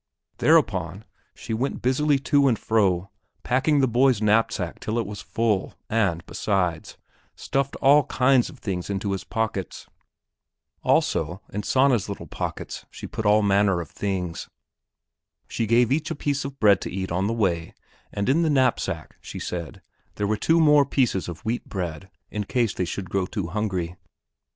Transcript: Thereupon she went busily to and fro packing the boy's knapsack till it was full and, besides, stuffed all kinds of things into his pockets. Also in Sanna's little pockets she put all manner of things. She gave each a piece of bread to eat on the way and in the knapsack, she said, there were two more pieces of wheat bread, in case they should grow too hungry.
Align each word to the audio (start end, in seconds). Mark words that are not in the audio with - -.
Thereupon 0.39 1.05
she 1.35 1.53
went 1.53 1.83
busily 1.83 2.17
to 2.17 2.47
and 2.47 2.57
fro 2.57 3.11
packing 3.43 3.81
the 3.81 3.87
boy's 3.87 4.19
knapsack 4.19 4.79
till 4.79 4.97
it 4.97 5.05
was 5.05 5.21
full 5.21 5.75
and, 5.91 6.25
besides, 6.25 6.97
stuffed 7.35 7.75
all 7.75 8.05
kinds 8.05 8.49
of 8.49 8.57
things 8.57 8.89
into 8.89 9.11
his 9.11 9.23
pockets. 9.23 9.85
Also 10.81 11.39
in 11.53 11.61
Sanna's 11.61 12.09
little 12.09 12.25
pockets 12.25 12.83
she 12.89 13.05
put 13.05 13.27
all 13.27 13.43
manner 13.43 13.79
of 13.79 13.91
things. 13.91 14.49
She 15.47 15.67
gave 15.67 15.91
each 15.91 16.09
a 16.09 16.15
piece 16.15 16.45
of 16.45 16.59
bread 16.59 16.81
to 16.81 16.91
eat 16.91 17.11
on 17.11 17.27
the 17.27 17.33
way 17.33 17.75
and 18.11 18.27
in 18.27 18.41
the 18.41 18.49
knapsack, 18.49 19.17
she 19.21 19.37
said, 19.37 19.83
there 20.15 20.25
were 20.25 20.35
two 20.35 20.59
more 20.59 20.83
pieces 20.83 21.29
of 21.29 21.45
wheat 21.45 21.65
bread, 21.69 22.09
in 22.31 22.45
case 22.45 22.73
they 22.73 22.85
should 22.85 23.07
grow 23.11 23.27
too 23.27 23.49
hungry. 23.49 23.97